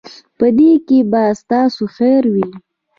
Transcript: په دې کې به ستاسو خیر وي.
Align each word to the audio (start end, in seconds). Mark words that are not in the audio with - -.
په 0.37 0.47
دې 0.57 0.71
کې 0.87 0.99
به 1.11 1.23
ستاسو 1.41 1.83
خیر 1.95 2.23
وي. 2.33 2.49